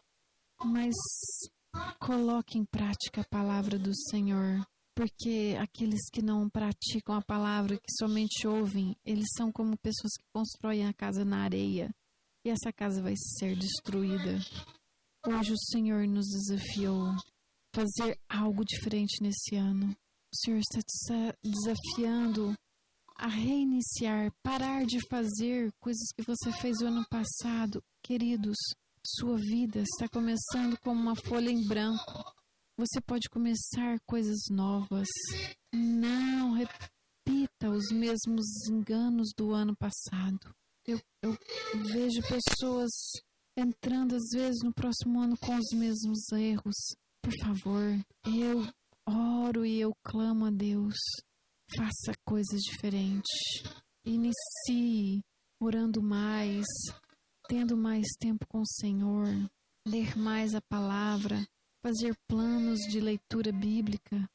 [0.63, 0.95] mas
[1.99, 4.63] coloque em prática a palavra do Senhor.
[4.95, 10.27] Porque aqueles que não praticam a palavra, que somente ouvem, eles são como pessoas que
[10.35, 11.95] constroem a casa na areia
[12.45, 14.39] e essa casa vai ser destruída.
[15.27, 17.17] Hoje o Senhor nos desafiou a
[17.75, 19.97] fazer algo diferente nesse ano.
[20.31, 22.55] O Senhor está desafiando
[23.17, 27.83] a reiniciar, parar de fazer coisas que você fez o ano passado.
[28.03, 28.57] Queridos,
[29.07, 32.25] sua vida está começando como uma folha em branco.
[32.77, 35.09] Você pode começar coisas novas.
[35.73, 40.55] Não repita os mesmos enganos do ano passado.
[40.87, 41.39] Eu, eu
[41.93, 42.91] vejo pessoas
[43.57, 46.75] entrando às vezes no próximo ano com os mesmos erros.
[47.23, 48.67] Por favor, eu
[49.07, 50.97] oro e eu clamo a Deus.
[51.77, 53.63] Faça coisas diferentes.
[54.05, 55.23] Inicie
[55.61, 56.67] orando mais,
[57.49, 59.27] tendo mais tempo com o Senhor,
[59.87, 61.45] ler mais a palavra,
[61.83, 64.29] fazer planos de leitura bíblica,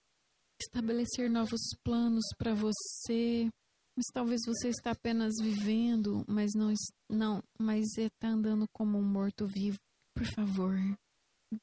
[0.62, 3.50] estabelecer novos planos para você.
[3.96, 6.74] Mas talvez você está apenas vivendo, mas não
[7.10, 9.78] não, mas está andando como um morto vivo.
[10.16, 10.76] Por favor,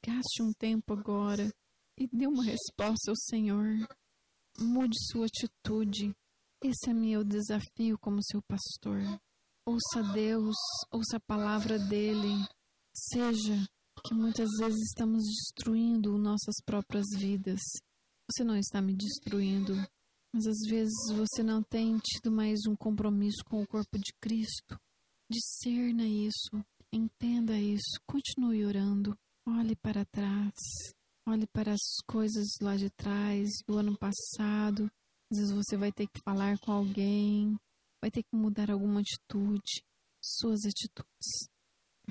[0.04, 1.52] gaste um tempo agora
[1.98, 3.86] e dê uma resposta ao Senhor.
[4.58, 6.14] Mude sua atitude.
[6.62, 9.00] Esse é meu desafio como seu pastor.
[9.66, 10.56] Ouça Deus,
[10.90, 12.32] ouça a palavra dele.
[12.94, 13.68] Seja
[14.06, 17.60] que muitas vezes estamos destruindo nossas próprias vidas.
[18.30, 19.74] Você não está me destruindo,
[20.32, 24.78] mas às vezes você não tem tido mais um compromisso com o corpo de Cristo.
[25.30, 30.54] Discerna isso, entenda isso, continue orando, olhe para trás,
[31.26, 34.90] olhe para as coisas lá de trás, do ano passado.
[35.30, 37.56] Às vezes você vai ter que falar com alguém,
[38.00, 39.82] vai ter que mudar alguma atitude,
[40.22, 41.48] suas atitudes.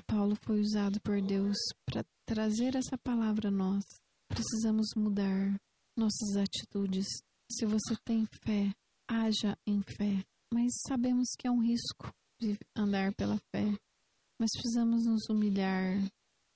[0.06, 3.84] Paulo foi usado por Deus para trazer essa palavra a nós.
[4.28, 5.58] Precisamos mudar
[5.96, 7.06] nossas atitudes.
[7.50, 8.72] Se você tem fé,
[9.08, 10.22] haja em fé.
[10.52, 13.64] Mas sabemos que é um risco de andar pela fé.
[14.38, 15.98] Mas precisamos nos humilhar,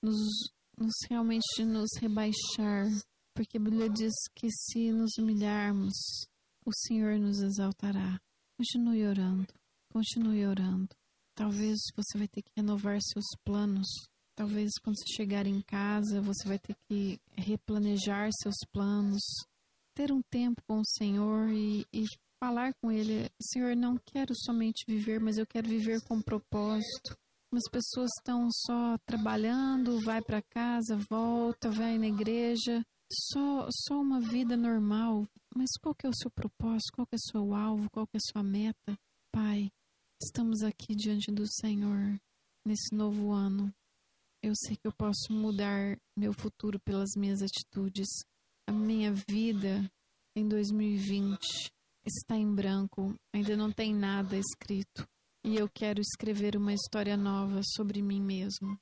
[0.03, 2.87] nos, nos realmente nos rebaixar,
[3.35, 5.93] porque a Bíblia diz que se nos humilharmos,
[6.65, 8.19] o Senhor nos exaltará.
[8.57, 9.47] Continue orando,
[9.93, 10.89] continue orando.
[11.35, 13.89] Talvez você vai ter que renovar seus planos.
[14.35, 19.23] Talvez quando você chegar em casa, você vai ter que replanejar seus planos,
[19.95, 22.05] ter um tempo com o Senhor e, e
[22.43, 27.17] falar com Ele: Senhor, não quero somente viver, mas eu quero viver com propósito.
[27.53, 34.21] As pessoas estão só trabalhando, vai para casa, volta, vai na igreja, só, só uma
[34.21, 35.27] vida normal.
[35.55, 36.93] Mas qual que é o seu propósito?
[36.95, 37.91] Qual que é o seu alvo?
[37.91, 38.97] Qual que é a sua meta?
[39.33, 39.71] Pai,
[40.23, 42.21] Estamos aqui diante do Senhor
[42.63, 43.75] nesse novo ano.
[44.43, 48.07] Eu sei que eu posso mudar meu futuro pelas minhas atitudes.
[48.69, 49.91] A minha vida
[50.37, 51.39] em 2020
[52.05, 55.09] está em branco, ainda não tem nada escrito.
[55.43, 58.79] E eu quero escrever uma história nova sobre mim mesmo.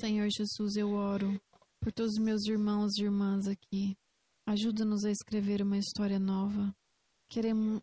[0.00, 1.40] Senhor Jesus, eu oro
[1.80, 3.96] por todos os meus irmãos e irmãs aqui.
[4.46, 6.74] Ajuda-nos a escrever uma história nova.
[7.28, 7.80] Queremos,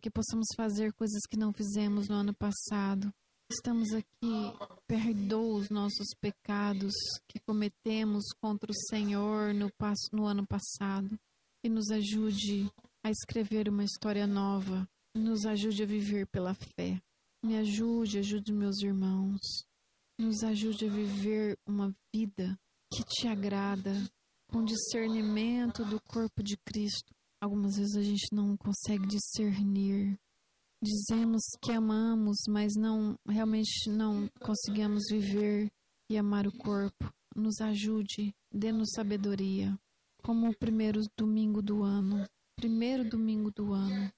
[0.00, 3.12] que possamos fazer coisas que não fizemos no ano passado.
[3.50, 4.52] Estamos aqui,
[4.86, 6.94] perdoa os nossos pecados
[7.28, 9.70] que cometemos contra o Senhor no,
[10.12, 11.18] no ano passado
[11.62, 12.70] e nos ajude
[13.02, 17.00] a escrever uma história nova, nos ajude a viver pela fé.
[17.42, 19.40] Me ajude, ajude meus irmãos.
[20.18, 22.58] Nos ajude a viver uma vida
[22.92, 23.92] que te agrada,
[24.48, 27.12] com discernimento do corpo de Cristo,
[27.44, 30.18] Algumas vezes a gente não consegue discernir.
[30.82, 35.70] Dizemos que amamos, mas não realmente não conseguimos viver
[36.10, 37.12] e amar o corpo.
[37.36, 39.78] Nos ajude, dê-nos sabedoria.
[40.22, 44.10] Como o primeiro domingo do ano, primeiro domingo do ano,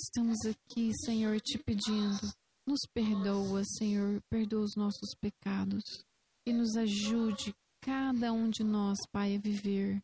[0.00, 2.32] estamos aqui, Senhor, te pedindo.
[2.66, 5.84] Nos perdoa, Senhor, perdoa os nossos pecados
[6.46, 10.02] e nos ajude, cada um de nós, Pai, a viver,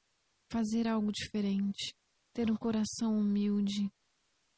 [0.51, 1.95] fazer algo diferente
[2.32, 3.91] ter um coração humilde,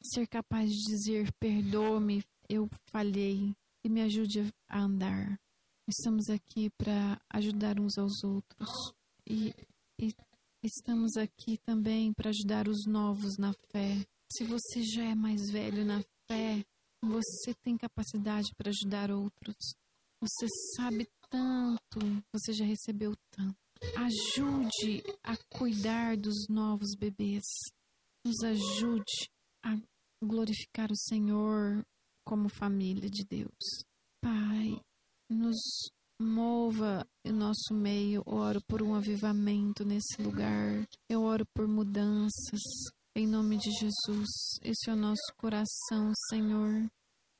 [0.01, 5.39] ser capaz de dizer: perdoa-me, eu falhei e me ajude a andar.
[5.87, 8.69] Estamos aqui para ajudar uns aos outros
[9.27, 9.53] e,
[9.99, 10.13] e
[10.63, 14.05] estamos aqui também para ajudar os novos na fé.
[14.35, 16.65] Se você já é mais velho na fé,
[17.03, 19.55] você tem capacidade para ajudar outros.
[20.19, 21.99] Você sabe tanto,
[22.33, 23.55] você já recebeu tanto.
[23.95, 27.43] Ajude a cuidar dos novos bebês.
[28.25, 29.29] Nos ajude
[29.63, 29.77] a
[30.23, 31.85] glorificar o Senhor
[32.25, 33.83] como família de Deus.
[34.19, 34.81] Pai,
[35.29, 35.57] nos
[36.19, 38.23] mova em nosso meio.
[38.25, 40.87] Oro por um avivamento nesse lugar.
[41.07, 42.61] Eu oro por mudanças.
[43.15, 44.27] Em nome de Jesus,
[44.63, 46.89] esse é o nosso coração, Senhor.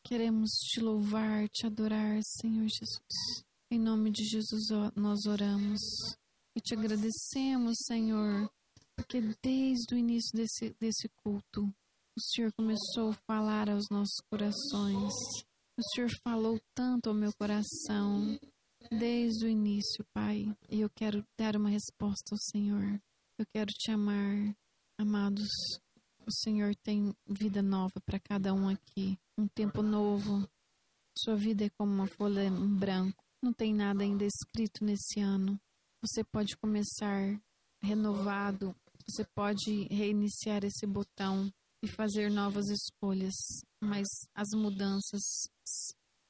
[0.05, 3.43] Queremos te louvar, te adorar, Senhor Jesus.
[3.71, 5.80] Em nome de Jesus nós oramos
[6.55, 8.47] e te agradecemos, Senhor,
[8.95, 11.63] porque desde o início desse, desse culto,
[12.15, 15.11] o Senhor começou a falar aos nossos corações.
[15.76, 18.38] O Senhor falou tanto ao meu coração
[18.91, 20.55] desde o início, Pai.
[20.69, 23.01] E eu quero dar uma resposta ao Senhor.
[23.39, 24.55] Eu quero te amar,
[24.97, 25.49] amados.
[26.25, 30.47] O Senhor tem vida nova para cada um aqui, um tempo novo.
[31.17, 33.23] Sua vida é como uma folha em branco.
[33.41, 35.59] Não tem nada ainda escrito nesse ano.
[36.01, 37.39] Você pode começar
[37.81, 38.75] renovado.
[39.05, 41.51] Você pode reiniciar esse botão
[41.83, 43.35] e fazer novas escolhas,
[43.81, 45.21] mas as mudanças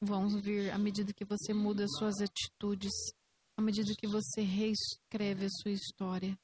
[0.02, 2.92] vão vir à medida que você muda suas atitudes,
[3.56, 6.36] à medida que você reescreve a sua história.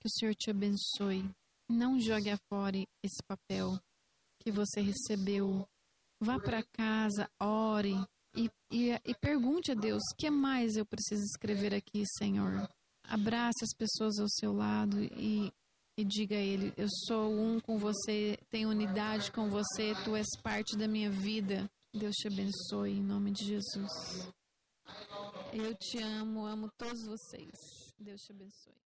[0.00, 1.24] Que o Senhor te abençoe.
[1.68, 3.78] Não jogue fora esse papel
[4.40, 5.68] que você recebeu.
[6.20, 7.94] Vá para casa, ore
[8.34, 12.68] e, e, e pergunte a Deus: o que mais eu preciso escrever aqui, Senhor?
[13.04, 15.52] Abrace as pessoas ao seu lado e
[15.98, 20.26] e diga a Ele: Eu sou um com você, tenho unidade com você, tu és
[20.42, 21.70] parte da minha vida.
[21.92, 24.30] Deus te abençoe em nome de Jesus.
[25.52, 27.50] Eu te amo, amo todos vocês.
[27.98, 28.85] Deus te abençoe.